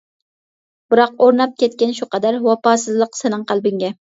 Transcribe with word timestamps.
بىراق 0.93 1.13
ئورناپ 1.25 1.53
كەتكەن 1.65 1.93
شۇ 1.99 2.09
قەدەر، 2.17 2.41
ۋاپاسىزلىق 2.49 3.17
سېنىڭ 3.21 3.47
قەلبىڭگە. 3.53 3.97